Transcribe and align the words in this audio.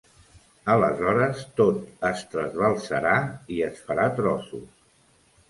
Aleshores 0.75 1.43
tot 1.61 2.07
es 2.09 2.23
trasbalsarà 2.31 3.13
i 3.59 3.61
es 3.69 3.85
farà 3.91 4.09
trossos… 4.23 4.67